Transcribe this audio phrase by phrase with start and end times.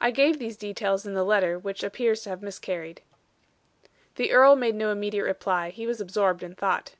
[0.00, 3.02] I gave these details in the letter, which appears to have miscarried."
[4.14, 6.94] The earl made no immediate reply; he was absorbed in thought.